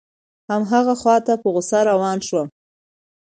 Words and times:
هماغه 0.49 0.93
خواته 1.01 1.33
په 1.41 1.47
غوسه 1.53 1.79
روان 1.89 2.17
شوم. 2.27 2.47